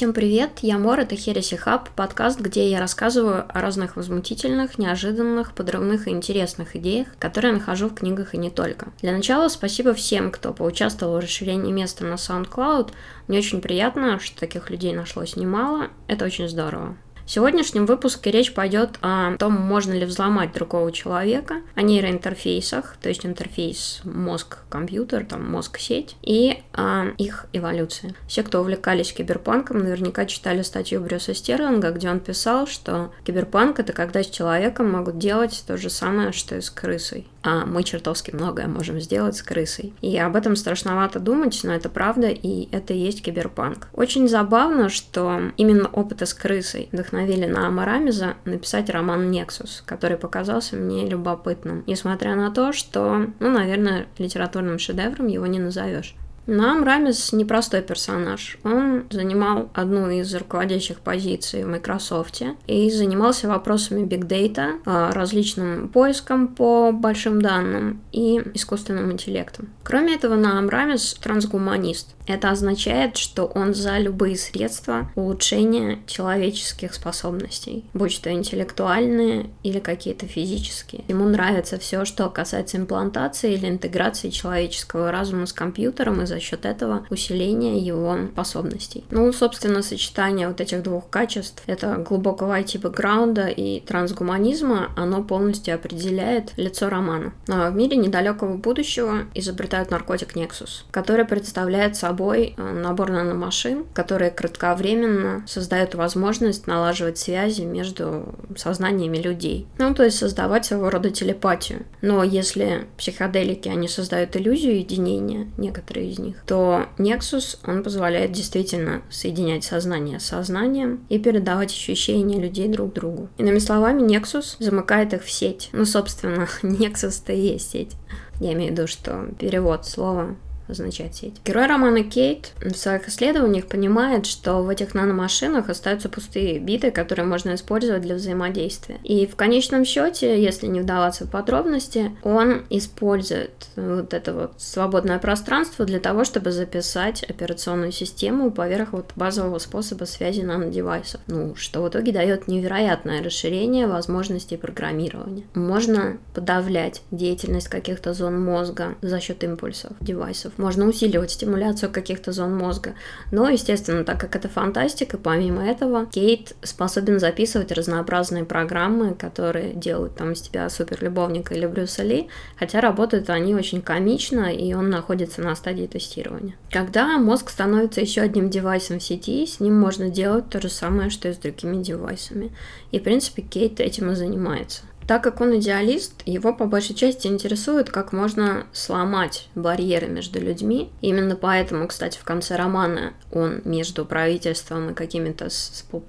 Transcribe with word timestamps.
Всем 0.00 0.14
привет, 0.14 0.60
я 0.62 0.78
Мор, 0.78 1.00
это 1.00 1.14
Хереси 1.14 1.56
Хаб, 1.56 1.90
подкаст, 1.90 2.40
где 2.40 2.70
я 2.70 2.80
рассказываю 2.80 3.44
о 3.46 3.60
разных 3.60 3.96
возмутительных, 3.96 4.78
неожиданных, 4.78 5.52
подрывных 5.52 6.08
и 6.08 6.10
интересных 6.10 6.74
идеях, 6.74 7.08
которые 7.18 7.52
нахожу 7.52 7.90
в 7.90 7.94
книгах 7.94 8.32
и 8.32 8.38
не 8.38 8.48
только. 8.48 8.94
Для 9.02 9.12
начала 9.12 9.48
спасибо 9.48 9.92
всем, 9.92 10.30
кто 10.30 10.54
поучаствовал 10.54 11.16
в 11.16 11.20
расширении 11.20 11.70
места 11.70 12.06
на 12.06 12.14
SoundCloud. 12.14 12.92
Мне 13.28 13.40
очень 13.40 13.60
приятно, 13.60 14.18
что 14.20 14.40
таких 14.40 14.70
людей 14.70 14.94
нашлось 14.94 15.36
немало, 15.36 15.88
это 16.08 16.24
очень 16.24 16.48
здорово. 16.48 16.96
В 17.30 17.32
сегодняшнем 17.32 17.86
выпуске 17.86 18.32
речь 18.32 18.52
пойдет 18.52 18.98
о 19.02 19.36
том, 19.36 19.52
можно 19.52 19.92
ли 19.92 20.04
взломать 20.04 20.52
другого 20.52 20.90
человека, 20.90 21.58
о 21.76 21.82
нейроинтерфейсах, 21.82 22.96
то 23.00 23.08
есть 23.08 23.24
интерфейс 23.24 24.00
мозг-компьютер, 24.02 25.24
там 25.26 25.48
мозг-сеть, 25.48 26.16
и 26.22 26.60
о 26.72 27.04
их 27.18 27.46
эволюции. 27.52 28.16
Все, 28.26 28.42
кто 28.42 28.60
увлекались 28.60 29.12
киберпанком, 29.12 29.78
наверняка 29.78 30.26
читали 30.26 30.62
статью 30.62 31.00
Брюса 31.02 31.32
Стерлинга, 31.32 31.92
где 31.92 32.10
он 32.10 32.18
писал, 32.18 32.66
что 32.66 33.12
киберпанк— 33.24 33.78
это 33.78 33.92
когда 33.92 34.24
с 34.24 34.28
человеком 34.28 34.90
могут 34.90 35.18
делать 35.18 35.62
то 35.68 35.76
же 35.76 35.88
самое, 35.88 36.32
что 36.32 36.56
и 36.56 36.60
с 36.60 36.68
крысой 36.68 37.28
а 37.42 37.64
мы 37.64 37.82
чертовски 37.82 38.32
многое 38.32 38.68
можем 38.68 39.00
сделать 39.00 39.36
с 39.36 39.42
крысой. 39.42 39.94
И 40.00 40.16
об 40.18 40.36
этом 40.36 40.56
страшновато 40.56 41.20
думать, 41.20 41.58
но 41.64 41.72
это 41.72 41.88
правда, 41.88 42.28
и 42.28 42.68
это 42.70 42.92
и 42.92 42.98
есть 42.98 43.22
киберпанк. 43.22 43.88
Очень 43.92 44.28
забавно, 44.28 44.88
что 44.88 45.52
именно 45.56 45.88
опыты 45.88 46.26
с 46.26 46.34
крысой 46.34 46.88
вдохновили 46.92 47.46
на 47.46 47.66
Амарамиза 47.66 48.34
написать 48.44 48.90
роман 48.90 49.30
«Нексус», 49.30 49.82
который 49.86 50.16
показался 50.16 50.76
мне 50.76 51.08
любопытным, 51.08 51.84
несмотря 51.86 52.36
на 52.36 52.50
то, 52.50 52.72
что, 52.72 53.26
ну, 53.38 53.50
наверное, 53.50 54.06
литературным 54.18 54.78
шедевром 54.78 55.26
его 55.26 55.46
не 55.46 55.58
назовешь. 55.58 56.14
Нам 56.46 56.84
Рамис 56.84 57.32
непростой 57.32 57.82
персонаж. 57.82 58.58
Он 58.64 59.04
занимал 59.10 59.70
одну 59.74 60.10
из 60.10 60.34
руководящих 60.34 61.00
позиций 61.00 61.64
в 61.64 61.68
Microsoft 61.68 62.42
и 62.66 62.90
занимался 62.90 63.48
вопросами 63.48 64.06
Big 64.06 64.26
Data, 64.26 64.80
а, 64.86 65.12
различным 65.12 65.88
поиском 65.88 66.48
по 66.48 66.92
большим 66.92 67.42
данным 67.42 68.00
и 68.12 68.40
искусственным 68.54 69.12
интеллектом. 69.12 69.68
Кроме 69.82 70.14
этого, 70.14 70.36
Наам 70.36 70.68
Рамис 70.68 71.14
трансгуманист. 71.14 72.14
Это 72.26 72.50
означает, 72.50 73.16
что 73.16 73.46
он 73.46 73.74
за 73.74 73.98
любые 73.98 74.36
средства 74.36 75.10
улучшения 75.16 75.98
человеческих 76.06 76.94
способностей, 76.94 77.84
будь 77.92 78.20
то 78.22 78.30
интеллектуальные 78.30 79.50
или 79.64 79.80
какие-то 79.80 80.26
физические. 80.26 81.02
Ему 81.08 81.24
нравится 81.24 81.78
все, 81.78 82.04
что 82.04 82.30
касается 82.30 82.76
имплантации 82.76 83.54
или 83.54 83.68
интеграции 83.68 84.30
человеческого 84.30 85.10
разума 85.10 85.46
с 85.46 85.52
компьютером 85.52 86.22
и 86.22 86.26
за 86.30 86.40
счет 86.40 86.64
этого 86.64 87.06
усиления 87.10 87.78
его 87.78 88.16
способностей. 88.32 89.04
Ну, 89.10 89.32
собственно, 89.32 89.82
сочетание 89.82 90.48
вот 90.48 90.60
этих 90.60 90.82
двух 90.82 91.10
качеств, 91.10 91.62
это 91.66 91.96
глубокого 91.96 92.58
IT-бэкграунда 92.58 93.48
и 93.48 93.80
трансгуманизма, 93.80 94.92
оно 94.96 95.22
полностью 95.22 95.74
определяет 95.74 96.52
лицо 96.56 96.88
романа. 96.88 97.32
Но 97.46 97.70
в 97.70 97.74
мире 97.74 97.96
недалекого 97.96 98.56
будущего 98.56 99.24
изобретают 99.34 99.90
наркотик 99.90 100.36
Nexus, 100.36 100.84
который 100.90 101.24
представляет 101.24 101.96
собой 101.96 102.20
собой 102.20 102.54
э, 102.56 102.72
набор 102.72 103.10
наномашин, 103.10 103.84
которые 103.94 104.30
кратковременно 104.30 105.44
создают 105.46 105.94
возможность 105.94 106.66
налаживать 106.66 107.18
связи 107.18 107.62
между 107.62 108.34
сознаниями 108.56 109.16
людей. 109.18 109.66
Ну, 109.78 109.94
то 109.94 110.04
есть 110.04 110.18
создавать 110.18 110.66
своего 110.66 110.90
рода 110.90 111.10
телепатию. 111.10 111.86
Но 112.02 112.22
если 112.22 112.86
психоделики, 112.96 113.68
они 113.68 113.88
создают 113.88 114.36
иллюзию 114.36 114.78
единения, 114.78 115.48
некоторые 115.56 116.10
из 116.10 116.18
них, 116.20 116.42
то 116.46 116.86
Nexus, 116.98 117.58
он 117.66 117.82
позволяет 117.82 118.32
действительно 118.32 119.02
соединять 119.10 119.64
сознание 119.64 120.20
с 120.20 120.26
сознанием 120.26 121.04
и 121.08 121.18
передавать 121.18 121.72
ощущения 121.72 122.38
людей 122.38 122.68
друг 122.68 122.92
другу. 122.92 123.28
Иными 123.38 123.58
словами, 123.58 124.02
Nexus 124.02 124.56
замыкает 124.58 125.12
их 125.12 125.22
в 125.22 125.30
сеть. 125.30 125.70
Ну, 125.72 125.84
собственно, 125.84 126.48
Nexus-то 126.62 127.32
и 127.32 127.40
есть 127.40 127.70
сеть. 127.70 127.96
Я 128.40 128.52
имею 128.52 128.70
в 128.70 128.72
виду, 128.72 128.86
что 128.86 129.28
перевод 129.38 129.86
слова 129.86 130.36
означает 130.70 131.14
сеть. 131.14 131.34
Герой 131.44 131.66
романа 131.66 132.02
Кейт 132.02 132.52
в 132.60 132.74
своих 132.74 133.08
исследованиях 133.08 133.66
понимает, 133.66 134.26
что 134.26 134.62
в 134.62 134.68
этих 134.68 134.94
наномашинах 134.94 135.68
остаются 135.68 136.08
пустые 136.08 136.58
биты, 136.58 136.90
которые 136.90 137.26
можно 137.26 137.54
использовать 137.54 138.02
для 138.02 138.14
взаимодействия. 138.14 138.98
И 139.04 139.26
в 139.26 139.36
конечном 139.36 139.84
счете, 139.84 140.42
если 140.42 140.66
не 140.66 140.80
вдаваться 140.80 141.26
в 141.26 141.30
подробности, 141.30 142.12
он 142.22 142.62
использует 142.70 143.68
вот 143.76 144.14
это 144.14 144.32
вот 144.34 144.52
свободное 144.58 145.18
пространство 145.18 145.84
для 145.84 146.00
того, 146.00 146.24
чтобы 146.24 146.52
записать 146.52 147.22
операционную 147.22 147.92
систему 147.92 148.50
поверх 148.50 148.92
вот 148.92 149.12
базового 149.16 149.58
способа 149.58 150.04
связи 150.04 150.42
нанодевайсов. 150.42 151.20
Ну, 151.26 151.54
что 151.56 151.82
в 151.82 151.88
итоге 151.88 152.12
дает 152.12 152.48
невероятное 152.48 153.22
расширение 153.22 153.86
возможностей 153.86 154.56
программирования. 154.56 155.44
Можно 155.54 156.18
подавлять 156.34 157.02
деятельность 157.10 157.68
каких-то 157.68 158.14
зон 158.14 158.42
мозга 158.42 158.94
за 159.02 159.20
счет 159.20 159.42
импульсов 159.44 159.92
девайсов 160.00 160.52
можно 160.60 160.86
усиливать 160.86 161.32
стимуляцию 161.32 161.90
каких-то 161.90 162.32
зон 162.32 162.56
мозга. 162.56 162.94
Но, 163.32 163.48
естественно, 163.48 164.04
так 164.04 164.20
как 164.20 164.36
это 164.36 164.48
фантастика, 164.48 165.18
помимо 165.18 165.66
этого, 165.66 166.06
Кейт 166.06 166.54
способен 166.62 167.18
записывать 167.18 167.72
разнообразные 167.72 168.44
программы, 168.44 169.14
которые 169.14 169.72
делают 169.72 170.16
там 170.16 170.32
из 170.32 170.42
тебя 170.42 170.68
суперлюбовника 170.68 171.54
или 171.54 171.66
Брюса 171.66 172.02
Ли, 172.02 172.28
хотя 172.58 172.80
работают 172.80 173.30
они 173.30 173.54
очень 173.54 173.82
комично, 173.82 174.52
и 174.52 174.72
он 174.74 174.90
находится 174.90 175.40
на 175.40 175.56
стадии 175.56 175.86
тестирования. 175.86 176.54
Когда 176.70 177.18
мозг 177.18 177.50
становится 177.50 178.00
еще 178.00 178.20
одним 178.20 178.50
девайсом 178.50 178.98
в 178.98 179.02
сети, 179.02 179.46
с 179.46 179.60
ним 179.60 179.80
можно 179.80 180.10
делать 180.10 180.50
то 180.50 180.60
же 180.60 180.68
самое, 180.68 181.10
что 181.10 181.28
и 181.28 181.32
с 181.32 181.38
другими 181.38 181.82
девайсами. 181.82 182.52
И, 182.92 182.98
в 182.98 183.02
принципе, 183.02 183.42
Кейт 183.42 183.80
этим 183.80 184.12
и 184.12 184.14
занимается. 184.14 184.82
Так 185.06 185.24
как 185.24 185.40
он 185.40 185.58
идеалист, 185.58 186.22
его 186.24 186.52
по 186.54 186.66
большей 186.66 186.94
части 186.94 187.26
интересует, 187.26 187.90
как 187.90 188.12
можно 188.12 188.66
сломать 188.72 189.48
барьеры 189.56 190.06
между 190.06 190.40
людьми. 190.40 190.92
Именно 191.00 191.34
поэтому, 191.34 191.88
кстати, 191.88 192.16
в 192.18 192.22
конце 192.22 192.56
романа 192.56 193.14
он 193.32 193.60
между 193.64 194.04
правительством 194.04 194.90
и 194.90 194.94
какими-то 194.94 195.48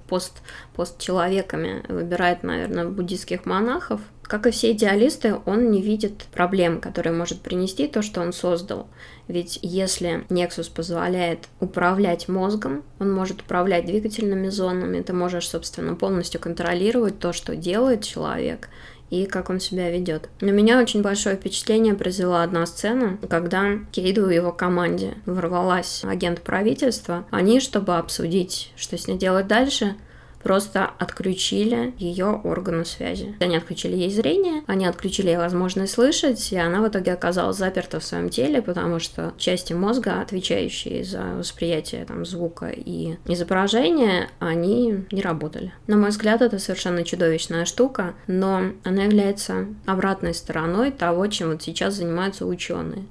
пост 0.08 0.40
постчеловеками 0.76 1.84
выбирает, 1.88 2.44
наверное, 2.44 2.86
буддийских 2.86 3.44
монахов. 3.44 4.00
Как 4.22 4.46
и 4.46 4.50
все 4.50 4.72
идеалисты, 4.72 5.36
он 5.46 5.70
не 5.70 5.82
видит 5.82 6.24
проблем, 6.32 6.80
которые 6.80 7.12
может 7.12 7.40
принести 7.40 7.86
то, 7.86 8.02
что 8.02 8.20
он 8.20 8.32
создал. 8.32 8.86
Ведь 9.28 9.58
если 9.62 10.24
Nexus 10.28 10.72
позволяет 10.72 11.48
управлять 11.60 12.28
мозгом, 12.28 12.82
он 12.98 13.12
может 13.12 13.42
управлять 13.42 13.86
двигательными 13.86 14.48
зонами, 14.48 15.02
ты 15.02 15.12
можешь, 15.12 15.48
собственно, 15.48 15.94
полностью 15.94 16.40
контролировать 16.40 17.18
то, 17.18 17.32
что 17.32 17.56
делает 17.56 18.04
человек, 18.04 18.68
и 19.10 19.26
как 19.26 19.50
он 19.50 19.60
себя 19.60 19.90
ведет. 19.90 20.30
На 20.40 20.50
меня 20.50 20.80
очень 20.80 21.02
большое 21.02 21.36
впечатление 21.36 21.92
произвела 21.92 22.42
одна 22.42 22.64
сцена, 22.64 23.18
когда 23.28 23.80
Кейду 23.92 24.30
и 24.30 24.34
его 24.34 24.52
команде 24.52 25.14
ворвалась 25.26 26.02
агент 26.02 26.40
правительства. 26.40 27.26
Они, 27.30 27.60
чтобы 27.60 27.98
обсудить, 27.98 28.72
что 28.74 28.96
с 28.96 29.06
ней 29.06 29.18
делать 29.18 29.48
дальше, 29.48 29.96
просто 30.42 30.90
отключили 30.98 31.94
ее 31.98 32.40
органы 32.44 32.84
связи. 32.84 33.34
Они 33.40 33.56
отключили 33.56 33.96
ей 33.96 34.10
зрение, 34.10 34.62
они 34.66 34.86
отключили 34.86 35.28
ей 35.28 35.36
возможность 35.36 35.92
слышать, 35.94 36.52
и 36.52 36.56
она 36.56 36.80
в 36.80 36.88
итоге 36.88 37.12
оказалась 37.12 37.56
заперта 37.56 38.00
в 38.00 38.04
своем 38.04 38.28
теле, 38.28 38.62
потому 38.62 38.98
что 38.98 39.32
части 39.36 39.72
мозга, 39.72 40.20
отвечающие 40.20 41.04
за 41.04 41.22
восприятие 41.36 42.04
там, 42.04 42.24
звука 42.24 42.68
и 42.74 43.16
изображения, 43.26 44.28
они 44.38 45.04
не 45.10 45.22
работали. 45.22 45.72
На 45.86 45.96
мой 45.96 46.10
взгляд, 46.10 46.42
это 46.42 46.58
совершенно 46.58 47.04
чудовищная 47.04 47.64
штука, 47.64 48.14
но 48.26 48.72
она 48.84 49.04
является 49.04 49.66
обратной 49.86 50.34
стороной 50.34 50.90
того, 50.90 51.26
чем 51.26 51.50
вот 51.50 51.62
сейчас 51.62 51.94
занимаются 51.94 52.46
ученые. 52.46 53.04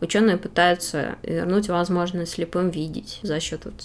Ученые 0.00 0.36
пытаются 0.36 1.16
вернуть 1.22 1.68
возможность 1.68 2.32
слепым 2.32 2.70
видеть 2.70 3.18
за 3.22 3.40
счет 3.40 3.64
вот 3.64 3.82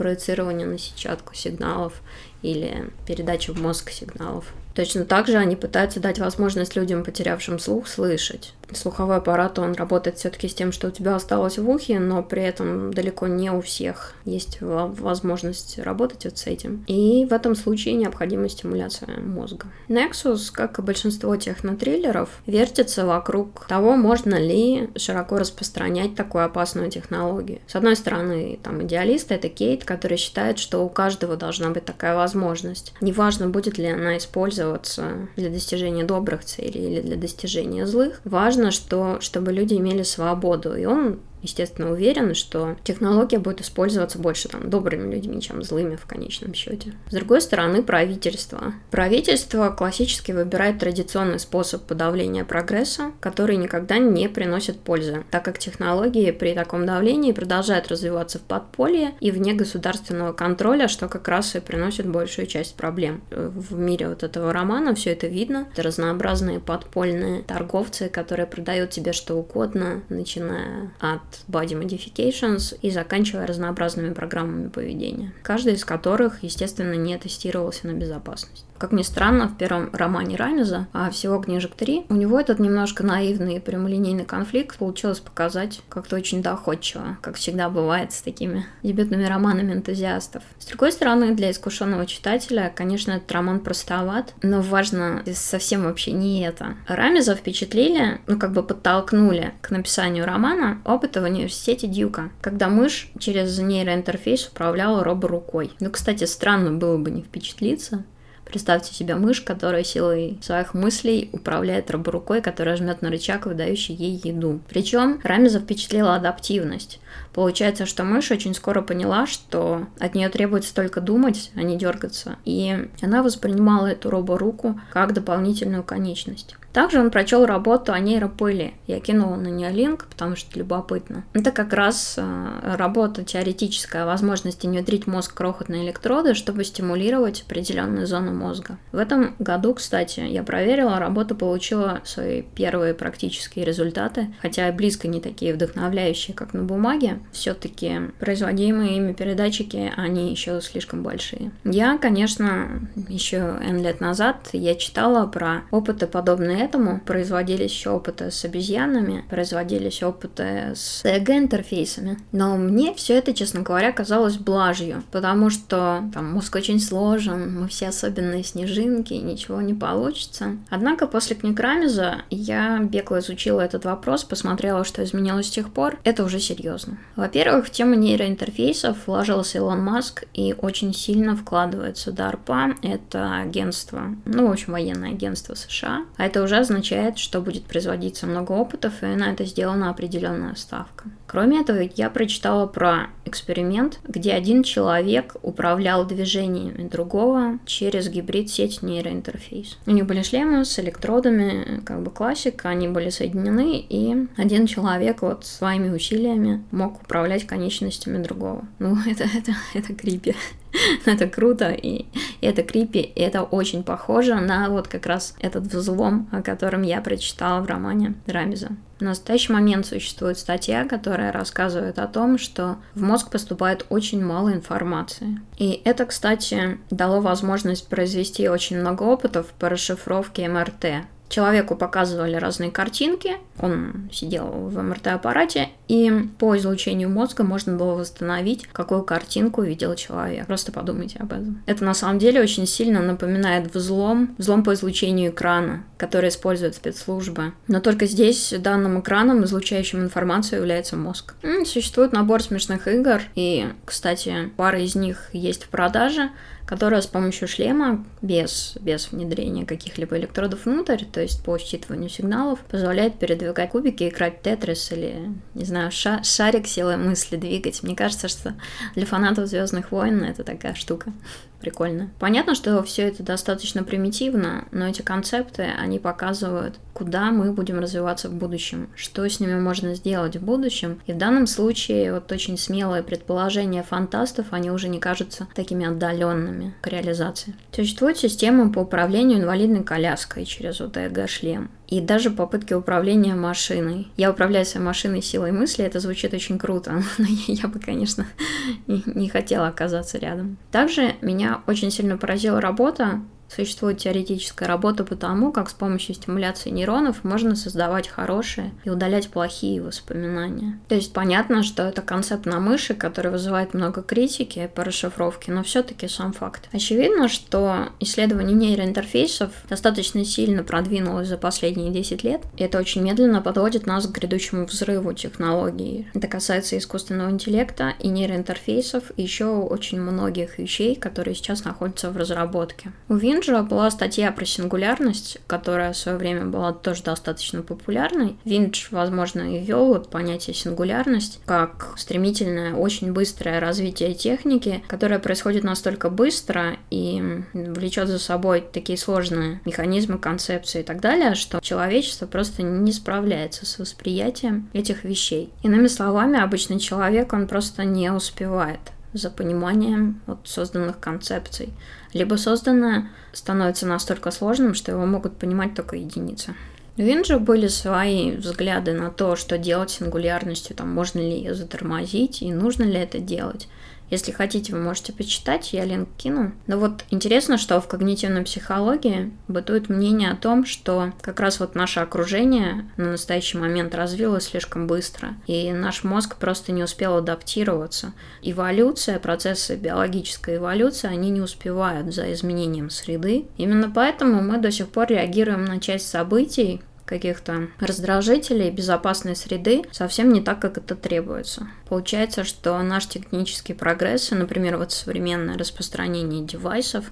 проецирования 0.00 0.64
на 0.64 0.78
сетчатку 0.78 1.34
сигналов 1.34 2.00
или 2.40 2.88
передачи 3.06 3.50
в 3.50 3.60
мозг 3.60 3.90
сигналов. 3.90 4.46
Точно 4.74 5.04
так 5.04 5.26
же 5.26 5.36
они 5.36 5.56
пытаются 5.56 6.00
дать 6.00 6.18
возможность 6.18 6.74
людям, 6.74 7.04
потерявшим 7.04 7.58
слух, 7.58 7.86
слышать. 7.86 8.54
Слуховой 8.74 9.16
аппарат, 9.16 9.58
он 9.58 9.74
работает 9.74 10.18
все-таки 10.18 10.48
с 10.48 10.54
тем, 10.54 10.72
что 10.72 10.88
у 10.88 10.90
тебя 10.90 11.16
осталось 11.16 11.58
в 11.58 11.68
ухе, 11.68 11.98
но 11.98 12.22
при 12.22 12.42
этом 12.42 12.92
далеко 12.92 13.26
не 13.26 13.50
у 13.50 13.60
всех 13.60 14.14
есть 14.24 14.58
возможность 14.60 15.78
работать 15.78 16.24
вот 16.24 16.38
с 16.38 16.46
этим. 16.46 16.84
И 16.86 17.26
в 17.28 17.32
этом 17.32 17.54
случае 17.54 17.94
необходима 17.94 18.48
стимуляция 18.48 19.20
мозга. 19.20 19.66
Nexus, 19.88 20.50
как 20.52 20.78
и 20.78 20.82
большинство 20.82 21.36
технотриллеров, 21.36 22.28
вертится 22.46 23.06
вокруг 23.06 23.66
того, 23.66 23.96
можно 23.96 24.36
ли 24.36 24.90
широко 24.96 25.38
распространять 25.38 26.14
такую 26.14 26.44
опасную 26.44 26.90
технологию. 26.90 27.60
С 27.66 27.76
одной 27.76 27.96
стороны, 27.96 28.58
там 28.62 28.82
идеалисты— 28.82 29.34
это 29.36 29.48
Кейт, 29.48 29.84
который 29.84 30.16
считает, 30.16 30.58
что 30.58 30.84
у 30.84 30.88
каждого 30.88 31.36
должна 31.36 31.70
быть 31.70 31.84
такая 31.84 32.14
возможность. 32.14 32.94
Неважно, 33.00 33.48
будет 33.48 33.78
ли 33.78 33.86
она 33.86 34.16
использоваться 34.18 35.28
для 35.36 35.50
достижения 35.50 36.04
добрых 36.04 36.44
целей 36.44 36.92
или 36.92 37.00
для 37.00 37.16
достижения 37.16 37.86
злых. 37.86 38.20
Важно, 38.24 38.59
что, 38.70 39.18
чтобы 39.20 39.52
люди 39.52 39.74
имели 39.74 40.02
свободу. 40.02 40.76
И 40.76 40.84
он 40.84 41.20
естественно, 41.42 41.90
уверены, 41.92 42.34
что 42.34 42.76
технология 42.84 43.38
будет 43.38 43.60
использоваться 43.60 44.18
больше 44.18 44.48
там 44.48 44.70
добрыми 44.70 45.12
людьми, 45.12 45.40
чем 45.40 45.62
злыми 45.62 45.96
в 45.96 46.06
конечном 46.06 46.54
счете. 46.54 46.94
С 47.08 47.14
другой 47.14 47.40
стороны, 47.40 47.82
правительство. 47.82 48.74
Правительство 48.90 49.70
классически 49.70 50.32
выбирает 50.32 50.78
традиционный 50.78 51.38
способ 51.38 51.82
подавления 51.82 52.44
прогресса, 52.44 53.12
который 53.20 53.56
никогда 53.56 53.98
не 53.98 54.28
приносит 54.28 54.80
пользы, 54.80 55.24
так 55.30 55.44
как 55.44 55.58
технологии 55.58 56.30
при 56.30 56.54
таком 56.54 56.86
давлении 56.86 57.32
продолжают 57.32 57.88
развиваться 57.88 58.38
в 58.38 58.42
подполье 58.42 59.12
и 59.20 59.30
вне 59.30 59.54
государственного 59.54 60.32
контроля, 60.32 60.88
что 60.88 61.08
как 61.08 61.28
раз 61.28 61.54
и 61.54 61.60
приносит 61.60 62.06
большую 62.06 62.46
часть 62.46 62.74
проблем. 62.74 63.22
В 63.30 63.78
мире 63.78 64.08
вот 64.08 64.22
этого 64.22 64.52
романа 64.52 64.94
все 64.94 65.10
это 65.12 65.26
видно. 65.26 65.68
Это 65.72 65.82
разнообразные 65.82 66.60
подпольные 66.60 67.42
торговцы, 67.42 68.08
которые 68.08 68.46
продают 68.46 68.90
тебе 68.90 69.12
что 69.12 69.36
угодно, 69.36 70.02
начиная 70.08 70.92
от 71.00 71.20
body 71.48 71.80
modifications 71.80 72.76
и 72.82 72.90
заканчивая 72.90 73.46
разнообразными 73.46 74.12
программами 74.12 74.68
поведения, 74.68 75.32
каждый 75.42 75.74
из 75.74 75.84
которых, 75.84 76.42
естественно, 76.42 76.94
не 76.94 77.16
тестировался 77.18 77.86
на 77.86 77.92
безопасность. 77.92 78.64
Как 78.80 78.92
ни 78.92 79.02
странно, 79.02 79.46
в 79.46 79.58
первом 79.58 79.90
романе 79.92 80.36
Рамеза, 80.36 80.88
а 80.94 81.10
всего 81.10 81.38
книжек 81.38 81.74
три, 81.74 82.06
у 82.08 82.14
него 82.14 82.40
этот 82.40 82.58
немножко 82.60 83.04
наивный 83.04 83.56
и 83.56 83.60
прямолинейный 83.60 84.24
конфликт 84.24 84.78
получилось 84.78 85.20
показать 85.20 85.82
как-то 85.90 86.16
очень 86.16 86.42
доходчиво, 86.42 87.18
как 87.20 87.36
всегда 87.36 87.68
бывает 87.68 88.10
с 88.12 88.22
такими 88.22 88.64
дебютными 88.82 89.26
романами 89.26 89.74
энтузиастов. 89.74 90.42
С 90.58 90.64
другой 90.64 90.92
стороны, 90.92 91.34
для 91.34 91.50
искушенного 91.50 92.06
читателя, 92.06 92.72
конечно, 92.74 93.12
этот 93.12 93.30
роман 93.32 93.60
простоват, 93.60 94.32
но 94.42 94.62
важно 94.62 95.22
совсем 95.34 95.84
вообще 95.84 96.12
не 96.12 96.42
это. 96.42 96.74
Рамеза 96.88 97.34
впечатлили, 97.34 98.22
ну 98.26 98.38
как 98.38 98.54
бы 98.54 98.62
подтолкнули 98.62 99.52
к 99.60 99.68
написанию 99.72 100.24
романа 100.24 100.80
опыта 100.86 101.20
в 101.20 101.24
университете 101.24 101.86
Дьюка, 101.86 102.30
когда 102.40 102.70
мышь 102.70 103.12
через 103.18 103.58
нейроинтерфейс 103.58 104.48
управляла 104.48 105.04
робо 105.04 105.28
рукой. 105.28 105.70
Ну, 105.80 105.90
кстати, 105.90 106.24
странно 106.24 106.72
было 106.72 106.96
бы 106.96 107.10
не 107.10 107.20
впечатлиться, 107.20 108.04
Представьте 108.50 108.92
себе 108.92 109.14
мышь, 109.14 109.42
которая 109.42 109.84
силой 109.84 110.36
своих 110.42 110.74
мыслей 110.74 111.30
управляет 111.32 111.88
роборукой, 111.88 112.42
которая 112.42 112.76
жмет 112.76 113.00
на 113.00 113.08
рычаг, 113.08 113.46
выдающий 113.46 113.94
ей 113.94 114.20
еду. 114.24 114.58
Причем 114.68 115.20
Рамеза 115.22 115.60
впечатлила 115.60 116.16
адаптивность. 116.16 116.98
Получается, 117.32 117.86
что 117.86 118.02
мышь 118.02 118.32
очень 118.32 118.54
скоро 118.54 118.82
поняла, 118.82 119.28
что 119.28 119.86
от 120.00 120.16
нее 120.16 120.28
требуется 120.30 120.74
только 120.74 121.00
думать, 121.00 121.52
а 121.54 121.62
не 121.62 121.78
дергаться. 121.78 122.38
И 122.44 122.88
она 123.00 123.22
воспринимала 123.22 123.86
эту 123.86 124.10
роборуку 124.10 124.80
как 124.92 125.12
дополнительную 125.12 125.84
конечность. 125.84 126.56
Также 126.72 127.00
он 127.00 127.10
прочел 127.10 127.46
работу 127.46 127.92
о 127.92 127.98
нейропыли. 127.98 128.74
Я 128.86 129.00
кинула 129.00 129.36
на 129.36 129.48
нее 129.48 129.70
линк, 129.70 130.06
потому 130.06 130.36
что 130.36 130.58
любопытно. 130.58 131.24
Это 131.32 131.50
как 131.50 131.72
раз 131.72 132.14
э, 132.16 132.76
работа 132.76 133.24
теоретическая 133.24 134.02
о 134.02 134.06
возможности 134.06 134.66
внедрить 134.66 135.06
мозг 135.06 135.34
крохотные 135.34 135.84
электроды, 135.84 136.34
чтобы 136.34 136.64
стимулировать 136.64 137.42
определенную 137.42 138.06
зону 138.06 138.32
мозга. 138.32 138.78
В 138.92 138.98
этом 138.98 139.34
году, 139.38 139.74
кстати, 139.74 140.20
я 140.20 140.42
проверила, 140.42 140.98
работа 140.98 141.34
получила 141.34 142.00
свои 142.04 142.42
первые 142.42 142.94
практические 142.94 143.64
результаты, 143.64 144.28
хотя 144.40 144.68
и 144.68 144.72
близко 144.72 145.08
не 145.08 145.20
такие 145.20 145.54
вдохновляющие, 145.54 146.36
как 146.36 146.54
на 146.54 146.62
бумаге. 146.62 147.18
Все-таки 147.32 147.92
производимые 148.20 148.96
ими 148.96 149.12
передатчики, 149.12 149.92
они 149.96 150.30
еще 150.30 150.60
слишком 150.60 151.02
большие. 151.02 151.50
Я, 151.64 151.98
конечно, 151.98 152.88
еще 153.08 153.58
N 153.60 153.82
лет 153.82 154.00
назад 154.00 154.50
я 154.52 154.74
читала 154.76 155.26
про 155.26 155.62
опыты 155.70 156.06
подобные 156.06 156.59
этому 156.60 157.00
производились 157.00 157.72
еще 157.72 157.90
опыты 157.90 158.30
с 158.30 158.44
обезьянами, 158.44 159.24
производились 159.28 160.02
опыты 160.02 160.72
с 160.74 161.02
ЭГ-интерфейсами. 161.04 162.18
Но 162.32 162.56
мне 162.56 162.94
все 162.94 163.14
это, 163.14 163.34
честно 163.34 163.62
говоря, 163.62 163.92
казалось 163.92 164.36
блажью, 164.36 165.02
потому 165.10 165.50
что 165.50 166.02
там 166.12 166.32
мозг 166.32 166.54
очень 166.56 166.80
сложен, 166.80 167.60
мы 167.60 167.68
все 167.68 167.88
особенные 167.88 168.44
снежинки, 168.44 169.14
ничего 169.14 169.60
не 169.60 169.74
получится. 169.74 170.56
Однако 170.68 171.06
после 171.06 171.36
книг 171.36 171.58
Рамеза 171.58 172.22
я 172.30 172.78
бегло 172.78 173.20
изучила 173.20 173.60
этот 173.60 173.84
вопрос, 173.84 174.24
посмотрела, 174.24 174.84
что 174.84 175.02
изменилось 175.02 175.46
с 175.46 175.50
тех 175.50 175.72
пор. 175.72 175.98
Это 176.04 176.24
уже 176.24 176.40
серьезно. 176.40 176.98
Во-первых, 177.16 177.66
в 177.66 177.70
тему 177.70 177.94
нейроинтерфейсов 177.94 178.96
вложился 179.06 179.58
Илон 179.58 179.82
Маск 179.82 180.24
и 180.34 180.54
очень 180.56 180.94
сильно 180.94 181.36
вкладывается 181.36 182.10
DARPA. 182.10 182.76
Это 182.82 183.36
агентство, 183.36 184.14
ну, 184.24 184.48
в 184.48 184.52
общем, 184.52 184.72
военное 184.72 185.10
агентство 185.10 185.54
США. 185.54 186.04
А 186.16 186.26
это 186.26 186.42
уже 186.42 186.49
уже 186.50 186.58
означает, 186.58 187.16
что 187.16 187.40
будет 187.40 187.62
производиться 187.62 188.26
много 188.26 188.52
опытов, 188.52 189.04
и 189.04 189.06
на 189.06 189.30
это 189.30 189.44
сделана 189.44 189.88
определенная 189.88 190.56
ставка. 190.56 191.04
Кроме 191.28 191.60
этого, 191.60 191.88
я 191.94 192.10
прочитала 192.10 192.66
про 192.66 193.06
эксперимент, 193.24 194.00
где 194.02 194.32
один 194.32 194.64
человек 194.64 195.36
управлял 195.42 196.04
движениями 196.04 196.88
другого 196.88 197.60
через 197.66 198.08
гибрид-сеть 198.08 198.82
нейроинтерфейс. 198.82 199.78
У 199.86 199.92
них 199.92 200.06
были 200.06 200.22
шлемы 200.22 200.64
с 200.64 200.76
электродами, 200.80 201.82
как 201.84 202.02
бы 202.02 202.10
классика, 202.10 202.68
они 202.68 202.88
были 202.88 203.10
соединены, 203.10 203.78
и 203.88 204.26
один 204.36 204.66
человек 204.66 205.22
вот 205.22 205.46
своими 205.46 205.88
усилиями 205.88 206.64
мог 206.72 207.00
управлять 207.00 207.46
конечностями 207.46 208.20
другого. 208.20 208.64
Ну, 208.80 208.98
это, 209.06 209.22
это, 209.22 209.52
это 209.74 209.94
крипи. 209.94 210.34
это 211.06 211.26
круто, 211.26 211.70
и 211.70 212.06
это 212.40 212.62
крипи, 212.62 213.00
и 213.00 213.20
это 213.20 213.42
очень 213.42 213.82
похоже 213.82 214.36
на 214.36 214.68
вот 214.68 214.88
как 214.88 215.06
раз 215.06 215.34
этот 215.40 215.64
взлом, 215.64 216.28
о 216.32 216.42
котором 216.42 216.82
я 216.82 217.00
прочитала 217.00 217.60
в 217.60 217.66
романе 217.66 218.14
Рамиза. 218.26 218.70
В 218.98 219.02
настоящий 219.02 219.52
момент 219.52 219.86
существует 219.86 220.38
статья, 220.38 220.86
которая 220.86 221.32
рассказывает 221.32 221.98
о 221.98 222.06
том, 222.06 222.36
что 222.36 222.76
в 222.94 223.02
мозг 223.02 223.30
поступает 223.30 223.86
очень 223.88 224.22
мало 224.22 224.52
информации. 224.52 225.40
И 225.56 225.80
это, 225.84 226.04
кстати, 226.04 226.78
дало 226.90 227.20
возможность 227.20 227.88
произвести 227.88 228.48
очень 228.48 228.78
много 228.78 229.04
опытов 229.04 229.46
по 229.58 229.70
расшифровке 229.70 230.48
МРТ, 230.48 231.06
Человеку 231.30 231.76
показывали 231.76 232.34
разные 232.34 232.72
картинки, 232.72 233.36
он 233.60 234.10
сидел 234.12 234.46
в 234.46 234.82
МРТ-аппарате, 234.82 235.68
и 235.86 236.12
по 236.38 236.56
излучению 236.56 237.08
мозга 237.08 237.44
можно 237.44 237.76
было 237.76 237.94
восстановить, 237.94 238.66
какую 238.72 239.04
картинку 239.04 239.62
видел 239.62 239.94
человек. 239.94 240.46
Просто 240.46 240.72
подумайте 240.72 241.18
об 241.20 241.32
этом. 241.32 241.62
Это 241.66 241.84
на 241.84 241.94
самом 241.94 242.18
деле 242.18 242.40
очень 242.40 242.66
сильно 242.66 243.00
напоминает 243.00 243.72
взлом, 243.72 244.34
взлом 244.38 244.64
по 244.64 244.74
излучению 244.74 245.30
экрана, 245.30 245.84
который 245.98 246.30
используют 246.30 246.74
спецслужбы. 246.74 247.52
Но 247.68 247.78
только 247.78 248.06
здесь 248.06 248.52
данным 248.58 248.98
экраном, 248.98 249.44
излучающим 249.44 250.02
информацию, 250.02 250.58
является 250.58 250.96
мозг. 250.96 251.34
Существует 251.64 252.12
набор 252.12 252.42
смешных 252.42 252.88
игр, 252.88 253.20
и, 253.36 253.68
кстати, 253.84 254.50
пара 254.56 254.80
из 254.80 254.96
них 254.96 255.30
есть 255.32 255.62
в 255.62 255.68
продаже 255.68 256.30
которая 256.66 257.00
с 257.00 257.06
помощью 257.06 257.48
шлема, 257.48 258.04
без, 258.22 258.76
без 258.80 259.10
внедрения 259.10 259.66
каких-либо 259.66 260.16
электродов 260.16 260.66
внутрь, 260.66 261.04
то 261.04 261.20
есть 261.20 261.42
по 261.44 261.56
считыванию 261.56 262.08
сигналов, 262.08 262.60
позволяет 262.60 263.18
передвигать 263.18 263.70
кубики, 263.70 264.08
играть 264.08 264.42
тетрис 264.42 264.92
или, 264.92 265.32
не 265.54 265.64
знаю, 265.64 265.90
ша 265.90 266.22
шарик 266.22 266.66
силой 266.66 266.96
мысли 266.96 267.36
двигать. 267.36 267.82
Мне 267.82 267.96
кажется, 267.96 268.28
что 268.28 268.54
для 268.94 269.06
фанатов 269.06 269.48
Звездных 269.48 269.90
войн 269.90 270.22
это 270.22 270.44
такая 270.44 270.74
штука 270.74 271.12
прикольно. 271.60 272.10
Понятно, 272.18 272.54
что 272.54 272.82
все 272.82 273.02
это 273.02 273.22
достаточно 273.22 273.84
примитивно, 273.84 274.64
но 274.72 274.88
эти 274.88 275.02
концепты, 275.02 275.62
они 275.78 275.98
показывают, 275.98 276.78
куда 276.92 277.30
мы 277.30 277.52
будем 277.52 277.78
развиваться 277.78 278.28
в 278.28 278.34
будущем, 278.34 278.88
что 278.94 279.28
с 279.28 279.40
ними 279.40 279.58
можно 279.58 279.94
сделать 279.94 280.36
в 280.36 280.44
будущем. 280.44 281.00
И 281.06 281.12
в 281.12 281.18
данном 281.18 281.46
случае 281.46 282.12
вот 282.12 282.30
очень 282.32 282.58
смелые 282.58 283.02
предположения 283.02 283.82
фантастов, 283.82 284.46
они 284.50 284.70
уже 284.70 284.88
не 284.88 284.98
кажутся 284.98 285.46
такими 285.54 285.86
отдаленными 285.86 286.74
к 286.80 286.86
реализации. 286.88 287.54
Существует 287.72 288.18
система 288.18 288.72
по 288.72 288.80
управлению 288.80 289.38
инвалидной 289.38 289.84
коляской 289.84 290.44
через 290.44 290.80
вот 290.80 290.96
ЭГ-шлем 290.96 291.70
и 291.90 292.00
даже 292.00 292.30
попытки 292.30 292.72
управления 292.72 293.34
машиной. 293.34 294.08
Я 294.16 294.30
управляю 294.30 294.64
своей 294.64 294.86
машиной 294.86 295.22
силой 295.22 295.50
мысли, 295.50 295.84
это 295.84 295.98
звучит 296.00 296.32
очень 296.32 296.58
круто, 296.58 297.02
но 297.18 297.26
я 297.46 297.68
бы, 297.68 297.80
конечно, 297.80 298.26
не 298.86 299.28
хотела 299.28 299.66
оказаться 299.66 300.18
рядом. 300.18 300.56
Также 300.70 301.16
меня 301.20 301.62
очень 301.66 301.90
сильно 301.90 302.16
поразила 302.16 302.60
работа 302.60 303.20
Существует 303.54 303.98
теоретическая 303.98 304.66
работа 304.66 305.02
по 305.02 305.16
тому, 305.16 305.50
как 305.50 305.68
с 305.70 305.72
помощью 305.72 306.14
стимуляции 306.14 306.70
нейронов 306.70 307.24
можно 307.24 307.56
создавать 307.56 308.06
хорошие 308.06 308.70
и 308.84 308.90
удалять 308.90 309.28
плохие 309.28 309.82
воспоминания. 309.82 310.78
То 310.88 310.94
есть 310.94 311.12
понятно, 311.12 311.64
что 311.64 311.82
это 311.82 312.00
концепт 312.00 312.46
на 312.46 312.60
мыши, 312.60 312.94
который 312.94 313.32
вызывает 313.32 313.74
много 313.74 314.02
критики 314.02 314.70
по 314.72 314.84
расшифровке, 314.84 315.50
но 315.52 315.64
все-таки 315.64 316.06
сам 316.06 316.32
факт. 316.32 316.68
Очевидно, 316.72 317.28
что 317.28 317.88
исследование 317.98 318.54
нейроинтерфейсов 318.54 319.50
достаточно 319.68 320.24
сильно 320.24 320.62
продвинулось 320.62 321.28
за 321.28 321.36
последние 321.36 321.90
10 321.90 322.22
лет, 322.22 322.42
и 322.56 322.62
это 322.62 322.78
очень 322.78 323.02
медленно 323.02 323.42
подводит 323.42 323.86
нас 323.86 324.06
к 324.06 324.12
грядущему 324.12 324.66
взрыву 324.66 325.12
технологий. 325.12 326.08
Это 326.14 326.28
касается 326.28 326.78
искусственного 326.78 327.30
интеллекта 327.30 327.94
и 327.98 328.08
нейроинтерфейсов, 328.08 329.10
и 329.16 329.22
еще 329.22 329.46
очень 329.46 330.00
многих 330.00 330.58
вещей, 330.58 330.94
которые 330.94 331.34
сейчас 331.34 331.64
находятся 331.64 332.10
в 332.10 332.16
разработке. 332.16 332.92
У 333.08 333.14
Win 333.14 333.39
Винджа 333.40 333.62
была 333.62 333.90
статья 333.90 334.32
про 334.32 334.44
сингулярность, 334.44 335.38
которая 335.46 335.94
в 335.94 335.96
свое 335.96 336.18
время 336.18 336.44
была 336.44 336.74
тоже 336.74 337.02
достаточно 337.02 337.62
популярной. 337.62 338.36
Виндж, 338.44 338.88
возможно, 338.90 339.40
ввел 339.40 339.86
вот 339.86 340.10
понятие 340.10 340.52
сингулярность 340.52 341.40
как 341.46 341.94
стремительное, 341.96 342.74
очень 342.74 343.12
быстрое 343.12 343.58
развитие 343.58 344.12
техники, 344.12 344.84
которое 344.88 345.18
происходит 345.18 345.64
настолько 345.64 346.10
быстро 346.10 346.76
и 346.90 347.42
влечет 347.54 348.08
за 348.08 348.18
собой 348.18 348.60
такие 348.60 348.98
сложные 348.98 349.62
механизмы, 349.64 350.18
концепции 350.18 350.80
и 350.80 350.84
так 350.84 351.00
далее, 351.00 351.34
что 351.34 351.60
человечество 351.60 352.26
просто 352.26 352.62
не 352.62 352.92
справляется 352.92 353.64
с 353.64 353.78
восприятием 353.78 354.68
этих 354.74 355.04
вещей. 355.04 355.50
Иными 355.62 355.86
словами, 355.86 356.38
обычный 356.38 356.78
человек, 356.78 357.32
он 357.32 357.46
просто 357.46 357.84
не 357.84 358.12
успевает 358.12 358.80
за 359.12 359.30
пониманием 359.30 360.20
вот 360.26 360.40
созданных 360.44 361.00
концепций. 361.00 361.70
Либо 362.12 362.36
созданное 362.36 363.08
становится 363.32 363.86
настолько 363.86 364.30
сложным, 364.30 364.74
что 364.74 364.92
его 364.92 365.06
могут 365.06 365.36
понимать 365.36 365.74
только 365.74 365.96
единицы. 365.96 366.54
У 366.96 367.02
Винджа 367.02 367.38
были 367.38 367.68
свои 367.68 368.32
взгляды 368.32 368.92
на 368.92 369.10
то, 369.10 369.36
что 369.36 369.56
делать 369.58 369.90
сингулярностью, 369.90 370.76
там, 370.76 370.90
можно 370.90 371.18
ли 371.18 371.30
ее 371.30 371.54
затормозить 371.54 372.42
и 372.42 372.52
нужно 372.52 372.84
ли 372.84 372.98
это 372.98 373.20
делать. 373.20 373.68
Если 374.10 374.32
хотите, 374.32 374.72
вы 374.72 374.80
можете 374.80 375.12
почитать, 375.12 375.72
я 375.72 375.84
линк 375.84 376.08
кину. 376.16 376.52
Но 376.66 376.78
вот 376.78 377.04
интересно, 377.10 377.58
что 377.58 377.80
в 377.80 377.88
когнитивной 377.88 378.42
психологии 378.42 379.32
бытует 379.48 379.88
мнение 379.88 380.30
о 380.30 380.36
том, 380.36 380.66
что 380.66 381.12
как 381.22 381.40
раз 381.40 381.60
вот 381.60 381.74
наше 381.74 382.00
окружение 382.00 382.90
на 382.96 383.12
настоящий 383.12 383.58
момент 383.58 383.94
развилось 383.94 384.48
слишком 384.48 384.86
быстро, 384.86 385.34
и 385.46 385.72
наш 385.72 386.04
мозг 386.04 386.36
просто 386.36 386.72
не 386.72 386.82
успел 386.82 387.16
адаптироваться. 387.16 388.12
Эволюция, 388.42 389.18
процессы 389.18 389.76
биологической 389.76 390.56
эволюции, 390.56 391.08
они 391.08 391.30
не 391.30 391.40
успевают 391.40 392.12
за 392.12 392.32
изменением 392.32 392.90
среды. 392.90 393.46
Именно 393.56 393.90
поэтому 393.94 394.42
мы 394.42 394.58
до 394.58 394.70
сих 394.72 394.88
пор 394.88 395.08
реагируем 395.08 395.64
на 395.64 395.80
часть 395.80 396.08
событий, 396.08 396.82
каких-то 397.10 397.68
раздражителей 397.80 398.70
безопасной 398.70 399.36
среды 399.36 399.82
совсем 399.90 400.32
не 400.32 400.40
так, 400.40 400.60
как 400.60 400.78
это 400.78 400.94
требуется. 400.94 401.68
Получается, 401.88 402.44
что 402.44 402.80
наш 402.82 403.06
технический 403.06 403.74
прогресс, 403.74 404.30
например, 404.30 404.78
вот 404.78 404.92
современное 404.92 405.58
распространение 405.58 406.46
девайсов, 406.46 407.06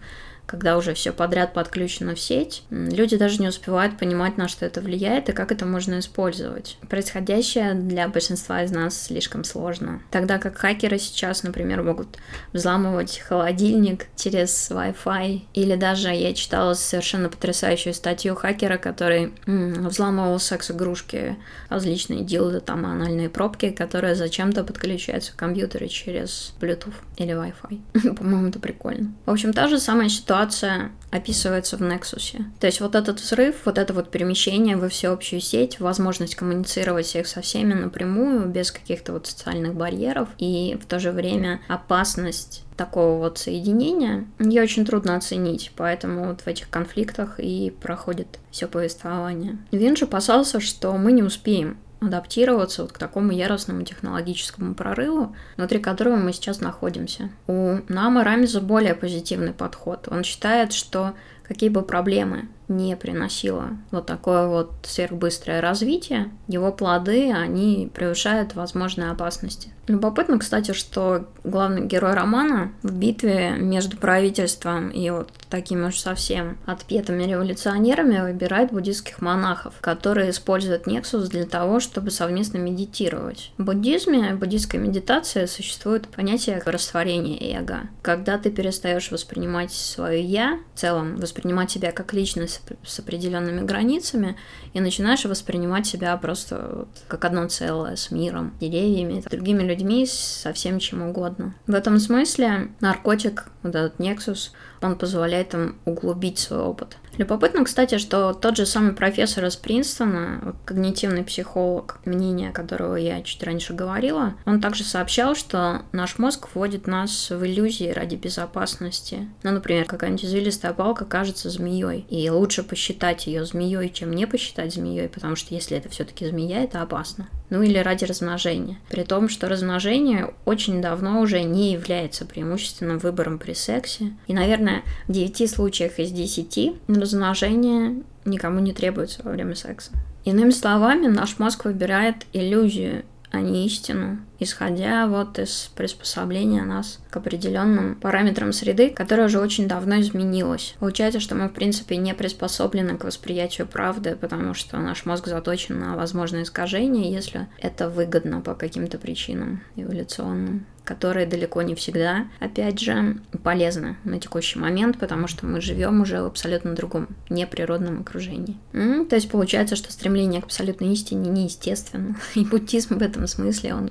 когда 0.48 0.78
уже 0.78 0.94
все 0.94 1.12
подряд 1.12 1.52
подключено 1.52 2.14
в 2.14 2.20
сеть, 2.20 2.62
люди 2.70 3.18
даже 3.18 3.40
не 3.42 3.48
успевают 3.48 3.98
понимать, 3.98 4.38
на 4.38 4.48
что 4.48 4.64
это 4.64 4.80
влияет 4.80 5.28
и 5.28 5.32
как 5.32 5.52
это 5.52 5.66
можно 5.66 5.98
использовать. 5.98 6.78
Происходящее 6.88 7.74
для 7.74 8.08
большинства 8.08 8.62
из 8.62 8.70
нас 8.70 8.98
слишком 8.98 9.44
сложно. 9.44 10.00
Тогда 10.10 10.38
как 10.38 10.56
хакеры 10.56 10.98
сейчас, 10.98 11.42
например, 11.42 11.82
могут 11.82 12.16
взламывать 12.54 13.18
холодильник 13.18 14.06
через 14.16 14.70
Wi-Fi, 14.70 15.42
или 15.52 15.76
даже 15.76 16.08
я 16.08 16.32
читала 16.32 16.72
совершенно 16.72 17.28
потрясающую 17.28 17.92
статью 17.92 18.34
хакера, 18.34 18.78
который 18.78 19.34
взламывал 19.44 20.40
секс-игрушки, 20.40 21.36
различные 21.68 22.24
дилды, 22.24 22.60
там 22.60 22.86
анальные 22.86 23.28
пробки, 23.28 23.68
которые 23.68 24.14
зачем-то 24.14 24.64
подключаются 24.64 25.32
к 25.32 25.36
компьютеру 25.36 25.88
через 25.88 26.54
Bluetooth 26.58 26.94
или 27.18 27.34
Wi-Fi. 27.34 28.14
По-моему, 28.14 28.48
это 28.48 28.58
прикольно. 28.60 29.12
В 29.26 29.30
общем, 29.30 29.52
та 29.52 29.68
же 29.68 29.78
самая 29.78 30.08
ситуация 30.08 30.37
ситуация 30.38 30.92
описывается 31.10 31.76
в 31.76 31.82
Nexus. 31.82 32.42
То 32.60 32.66
есть 32.66 32.80
вот 32.80 32.94
этот 32.94 33.20
взрыв, 33.20 33.56
вот 33.64 33.78
это 33.78 33.92
вот 33.92 34.10
перемещение 34.10 34.76
во 34.76 34.88
всеобщую 34.88 35.40
сеть, 35.40 35.80
возможность 35.80 36.36
коммуницировать 36.36 37.06
всех 37.06 37.26
со 37.26 37.40
всеми 37.40 37.74
напрямую, 37.74 38.46
без 38.46 38.70
каких-то 38.70 39.12
вот 39.12 39.26
социальных 39.26 39.74
барьеров, 39.74 40.28
и 40.38 40.78
в 40.80 40.86
то 40.86 41.00
же 41.00 41.10
время 41.10 41.60
опасность 41.68 42.64
такого 42.76 43.18
вот 43.18 43.38
соединения, 43.38 44.26
ее 44.38 44.62
очень 44.62 44.84
трудно 44.84 45.16
оценить, 45.16 45.72
поэтому 45.76 46.26
вот 46.26 46.42
в 46.42 46.46
этих 46.46 46.68
конфликтах 46.70 47.40
и 47.40 47.74
проходит 47.80 48.38
все 48.52 48.68
повествование. 48.68 49.58
Винж 49.72 50.02
опасался, 50.02 50.60
что 50.60 50.92
мы 50.92 51.12
не 51.12 51.22
успеем 51.22 51.78
адаптироваться 52.00 52.82
вот 52.82 52.92
к 52.92 52.98
такому 52.98 53.32
яростному 53.32 53.82
технологическому 53.82 54.74
прорыву, 54.74 55.34
внутри 55.56 55.78
которого 55.78 56.16
мы 56.16 56.32
сейчас 56.32 56.60
находимся. 56.60 57.30
У 57.46 57.78
Нама 57.88 58.24
Рамиза 58.24 58.60
более 58.60 58.94
позитивный 58.94 59.52
подход. 59.52 60.08
Он 60.10 60.24
считает, 60.24 60.72
что 60.72 61.14
какие 61.42 61.70
бы 61.70 61.82
проблемы 61.82 62.48
не 62.68 62.96
приносило 62.96 63.70
вот 63.90 64.06
такое 64.06 64.46
вот 64.46 64.72
сверхбыстрое 64.82 65.60
развитие, 65.60 66.30
его 66.46 66.70
плоды, 66.72 67.32
они 67.32 67.90
превышают 67.92 68.54
возможные 68.54 69.10
опасности. 69.10 69.72
Любопытно, 69.88 70.38
кстати, 70.38 70.72
что 70.72 71.26
главный 71.44 71.86
герой 71.86 72.12
романа 72.12 72.72
в 72.82 72.92
битве 72.92 73.52
между 73.56 73.96
правительством 73.96 74.90
и 74.90 75.08
вот 75.08 75.32
такими 75.48 75.86
уж 75.86 75.98
совсем 75.98 76.58
отпетыми 76.66 77.22
революционерами 77.22 78.20
выбирает 78.20 78.70
буддийских 78.70 79.22
монахов, 79.22 79.74
которые 79.80 80.30
используют 80.30 80.86
Нексус 80.86 81.30
для 81.30 81.46
того, 81.46 81.80
чтобы 81.80 82.10
совместно 82.10 82.58
медитировать. 82.58 83.50
В 83.56 83.64
буддизме, 83.64 84.34
в 84.34 84.38
буддийской 84.38 84.78
медитации 84.78 85.46
существует 85.46 86.06
понятие 86.08 86.62
растворения 86.66 87.58
эго. 87.58 87.88
Когда 88.02 88.36
ты 88.36 88.50
перестаешь 88.50 89.10
воспринимать 89.10 89.72
свое 89.72 90.22
«я», 90.22 90.58
в 90.74 90.78
целом 90.78 91.16
воспринимать 91.16 91.70
себя 91.70 91.92
как 91.92 92.12
личность 92.12 92.57
с 92.84 92.98
определенными 92.98 93.64
границами 93.64 94.36
и 94.72 94.80
начинаешь 94.80 95.24
воспринимать 95.24 95.86
себя 95.86 96.16
просто 96.16 96.86
как 97.08 97.24
одно 97.24 97.48
целое 97.48 97.96
с 97.96 98.10
миром, 98.10 98.54
деревьями, 98.60 99.22
другими 99.30 99.62
людьми, 99.62 100.06
со 100.06 100.52
всем 100.52 100.78
чем 100.78 101.02
угодно. 101.02 101.54
В 101.66 101.74
этом 101.74 101.98
смысле 101.98 102.70
наркотик, 102.80 103.46
вот 103.62 103.74
этот 103.74 104.00
Nexus, 104.00 104.50
он 104.80 104.96
позволяет 104.96 105.54
им 105.54 105.78
углубить 105.84 106.38
свой 106.38 106.60
опыт. 106.60 106.96
Любопытно, 107.18 107.64
кстати, 107.64 107.98
что 107.98 108.32
тот 108.32 108.56
же 108.56 108.64
самый 108.64 108.92
профессор 108.92 109.44
из 109.44 109.56
Принстона, 109.56 110.54
когнитивный 110.64 111.24
психолог, 111.24 111.98
мнение 112.04 112.52
которого 112.52 112.94
я 112.94 113.22
чуть 113.22 113.42
раньше 113.42 113.74
говорила, 113.74 114.34
он 114.46 114.60
также 114.60 114.84
сообщал, 114.84 115.34
что 115.34 115.82
наш 115.90 116.18
мозг 116.18 116.48
вводит 116.54 116.86
нас 116.86 117.30
в 117.30 117.44
иллюзии 117.44 117.90
ради 117.90 118.14
безопасности. 118.14 119.28
Ну, 119.42 119.50
например, 119.50 119.86
какая-нибудь 119.86 120.26
извилистая 120.26 120.72
палка 120.72 121.04
кажется 121.04 121.50
змеей, 121.50 122.06
и 122.08 122.30
лучше 122.30 122.47
посчитать 122.62 123.26
ее 123.26 123.44
змеей, 123.44 123.90
чем 123.90 124.12
не 124.12 124.26
посчитать 124.26 124.74
змеей, 124.74 125.08
потому 125.08 125.36
что 125.36 125.54
если 125.54 125.76
это 125.76 125.88
все-таки 125.88 126.26
змея, 126.26 126.64
это 126.64 126.82
опасно. 126.82 127.28
Ну 127.50 127.62
или 127.62 127.78
ради 127.78 128.04
размножения. 128.04 128.78
При 128.90 129.04
том, 129.04 129.28
что 129.28 129.48
размножение 129.48 130.34
очень 130.44 130.82
давно 130.82 131.20
уже 131.20 131.42
не 131.42 131.72
является 131.72 132.24
преимущественным 132.24 132.98
выбором 132.98 133.38
при 133.38 133.54
сексе. 133.54 134.12
И, 134.26 134.34
наверное, 134.34 134.82
в 135.06 135.12
9 135.12 135.50
случаях 135.50 135.98
из 135.98 136.10
10 136.10 136.72
размножение 136.88 138.02
никому 138.24 138.60
не 138.60 138.72
требуется 138.72 139.22
во 139.22 139.32
время 139.32 139.54
секса. 139.54 139.92
Иными 140.24 140.50
словами, 140.50 141.06
наш 141.06 141.38
мозг 141.38 141.64
выбирает 141.64 142.26
иллюзию, 142.32 143.04
а 143.30 143.40
не 143.40 143.66
истину, 143.66 144.18
исходя 144.38 145.06
вот 145.06 145.38
из 145.38 145.70
приспособления 145.74 146.62
нас 146.62 147.00
к 147.10 147.16
определенным 147.16 147.96
параметрам 147.96 148.52
среды, 148.52 148.90
которая 148.90 149.26
уже 149.26 149.40
очень 149.40 149.68
давно 149.68 150.00
изменилась. 150.00 150.74
Получается, 150.78 151.20
что 151.20 151.34
мы, 151.34 151.48
в 151.48 151.52
принципе, 151.52 151.96
не 151.96 152.14
приспособлены 152.14 152.96
к 152.96 153.04
восприятию 153.04 153.66
правды, 153.66 154.16
потому 154.20 154.54
что 154.54 154.78
наш 154.78 155.04
мозг 155.04 155.26
заточен 155.26 155.78
на 155.78 155.96
возможные 155.96 156.44
искажения, 156.44 157.10
если 157.10 157.46
это 157.58 157.88
выгодно 157.88 158.40
по 158.40 158.54
каким-то 158.54 158.98
причинам 158.98 159.62
эволюционным 159.76 160.66
которые 160.88 161.26
далеко 161.26 161.60
не 161.60 161.74
всегда, 161.74 162.28
опять 162.40 162.80
же, 162.80 163.18
полезны 163.44 163.98
на 164.04 164.18
текущий 164.18 164.58
момент, 164.58 164.98
потому 164.98 165.26
что 165.26 165.44
мы 165.44 165.60
живем 165.60 166.00
уже 166.00 166.22
в 166.22 166.24
абсолютно 166.24 166.74
другом, 166.74 167.08
неприродном 167.28 168.00
окружении. 168.00 168.56
М-м, 168.72 169.04
то 169.04 169.14
есть 169.14 169.30
получается, 169.30 169.76
что 169.76 169.92
стремление 169.92 170.40
к 170.40 170.46
абсолютной 170.46 170.94
истине 170.94 171.28
неестественно. 171.28 172.16
И 172.34 172.42
буддизм 172.42 172.98
в 172.98 173.02
этом 173.02 173.26
смысле, 173.26 173.74
он 173.74 173.90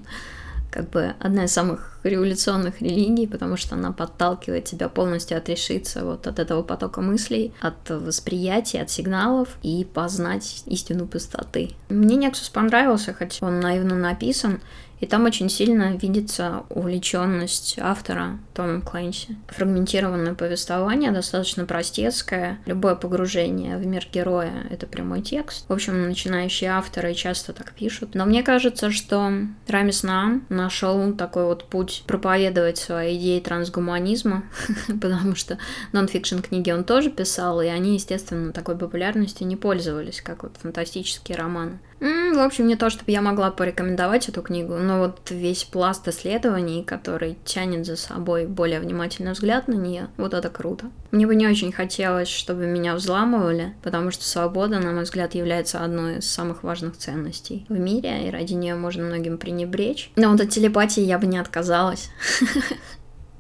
как 0.78 0.92
бы 0.92 1.16
одна 1.20 1.46
из 1.46 1.54
самых 1.54 2.00
революционных 2.04 2.82
религий, 2.82 3.26
потому 3.26 3.58
что 3.58 3.74
она 3.74 3.92
подталкивает 3.92 4.66
тебя 4.66 4.90
полностью 4.90 5.36
отрешиться 5.36 6.06
вот 6.06 6.28
от 6.28 6.38
этого 6.38 6.62
потока 6.62 7.02
мыслей, 7.02 7.52
от 7.62 7.90
восприятия, 7.90 8.84
от 8.84 8.92
сигналов 8.92 9.50
и 9.64 9.88
познать 9.92 10.62
истину 10.68 11.08
пустоты. 11.08 11.72
Мне 11.90 12.16
Nexus 12.16 12.52
понравился, 12.54 13.12
хоть 13.12 13.40
он 13.42 13.60
наивно 13.60 13.96
написан, 13.96 14.62
и 15.00 15.06
там 15.06 15.26
очень 15.26 15.50
сильно 15.50 15.96
видится 15.96 16.64
увлеченность 16.70 17.78
автора 17.80 18.40
Тома 18.54 18.82
Клэнси. 18.82 19.38
Фрагментированное 19.50 20.34
повествование, 20.34 21.12
достаточно 21.12 21.66
простецкое. 21.66 22.60
Любое 22.66 22.96
погружение 22.96 23.78
в 23.78 23.86
мир 23.86 24.08
героя— 24.12 24.66
это 24.72 24.88
прямой 24.88 25.22
текст. 25.22 25.68
В 25.70 25.74
общем, 25.74 26.08
начинающие 26.08 26.72
авторы 26.72 27.14
часто 27.14 27.54
так 27.54 27.74
пишут. 27.74 28.16
Но 28.16 28.26
мне 28.26 28.42
кажется, 28.42 28.92
что 28.92 29.32
Рамис 29.68 30.04
Наам 30.04 30.46
нашел 30.50 31.14
такой 31.14 31.46
вот 31.46 31.66
путь 31.66 32.04
проповедовать 32.08 32.78
свои 32.78 33.18
идеи 33.18 33.40
трансгуманизма, 33.40 34.44
потому 35.02 35.36
что 35.36 35.60
нон-фикшн 35.94 36.40
книги 36.40 36.72
он 36.72 36.84
тоже 36.84 37.12
писал, 37.12 37.62
и 37.62 37.68
они, 37.68 37.94
естественно, 37.94 38.52
такой 38.52 38.78
популярностью 38.78 39.46
не 39.46 39.56
пользовались, 39.56 40.22
как 40.22 40.44
вот 40.44 40.58
фантастические 40.58 41.38
романы. 41.38 41.80
В 42.00 42.40
общем, 42.40 42.68
не 42.68 42.76
то, 42.76 42.90
чтобы 42.92 43.12
я 43.12 43.22
могла 43.22 43.50
порекомендовать 43.50 44.30
эту 44.30 44.44
книгу, 44.44 44.76
но 44.76 45.00
вот 45.00 45.32
весь 45.32 45.64
пласт 45.64 46.08
исследований, 46.08 46.84
который 46.84 47.38
тянет 47.46 47.86
за 47.86 47.96
собой 47.96 48.46
более 48.46 48.80
внимательный 48.80 49.32
взгляд 49.32 49.68
на 49.68 49.74
нее, 49.74 50.10
вот 50.18 50.36
это 50.36 50.50
круто. 50.50 50.92
Мне 51.10 51.26
бы 51.26 51.34
не 51.34 51.48
очень 51.48 51.72
хотелось, 51.72 52.28
чтобы 52.28 52.68
меня 52.68 52.94
взламывали, 52.94 53.74
потому 53.82 54.12
что 54.12 54.24
свобода, 54.24 54.80
на 54.80 54.92
мой 54.92 55.04
взгляд, 55.04 55.34
является 55.34 55.84
одной 55.84 56.20
из 56.20 56.30
самых 56.30 56.64
важных 56.64 56.98
ценностей 56.98 57.66
в 57.70 57.80
мире, 57.80 58.28
и 58.28 58.32
ради 58.32 58.54
нее 58.54 58.76
можно 58.76 59.04
многим 59.04 59.40
пренебречь. 59.40 60.12
Но 60.16 60.30
вот 60.30 60.42
от 60.42 60.50
телепатии 60.50 61.02
я 61.02 61.18
бы 61.18 61.26
не 61.26 61.40
отказалась. 61.40 62.12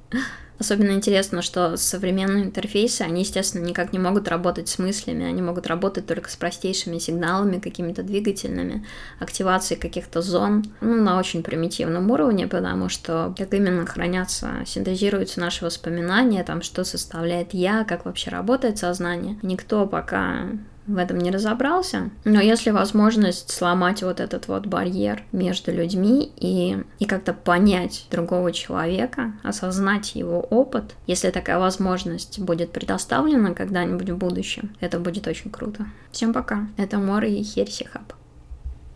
Особенно 0.59 0.91
интересно, 0.91 1.41
что 1.41 1.77
современные 1.77 2.45
интерфейсы, 2.45 3.03
они, 3.03 3.21
естественно, 3.21 3.63
никак 3.63 3.93
не 3.93 3.99
могут 3.99 4.27
работать 4.27 4.67
с 4.67 4.79
мыслями, 4.79 5.25
они 5.25 5.41
могут 5.41 5.67
работать 5.67 6.07
только 6.07 6.31
с 6.31 6.35
простейшими 6.35 6.97
сигналами, 6.97 7.59
какими-то 7.59 8.01
двигательными, 8.01 8.85
активацией 9.19 9.79
каких-то 9.79 10.21
зон, 10.21 10.65
ну, 10.81 10.95
на 10.95 11.19
очень 11.19 11.43
примитивном 11.43 12.09
уровне, 12.09 12.47
потому 12.47 12.89
что 12.89 13.35
как 13.37 13.53
именно 13.53 13.85
хранятся, 13.85 14.63
синтезируются 14.65 15.39
наши 15.39 15.63
воспоминания, 15.63 16.43
там, 16.43 16.63
что 16.63 16.83
составляет 16.83 17.53
я, 17.53 17.83
как 17.83 18.05
вообще 18.05 18.31
работает 18.31 18.79
сознание. 18.79 19.37
Никто 19.43 19.85
пока 19.85 20.47
в 20.88 20.98
этом 20.98 21.17
не 21.17 21.32
разобрался. 21.32 22.10
Но 22.24 22.41
если 22.41 22.72
возможность 22.72 23.51
сломать 23.51 24.03
вот 24.03 24.20
этот 24.20 24.48
вот 24.48 24.65
барьер 24.65 25.24
между 25.32 25.72
людьми 25.72 26.32
и, 26.38 26.84
и 27.00 27.06
как-то 27.06 27.34
понять 27.34 28.08
другого 28.10 28.51
человека, 28.51 29.34
осознать 29.44 30.15
его 30.15 30.39
опыт, 30.39 30.96
если 31.06 31.29
такая 31.29 31.60
возможность 31.60 32.39
будет 32.39 32.72
предоставлена 32.72 33.53
когда-нибудь 33.53 34.10
в 34.10 34.17
будущем, 34.17 34.75
это 34.79 35.00
будет 35.00 35.27
очень 35.27 35.51
круто. 35.51 35.86
Всем 36.12 36.34
пока. 36.34 36.67
Это 36.77 36.98
Мора 36.98 37.27
и 37.27 37.44
Херси 37.44 37.86
Хаб. 37.86 38.13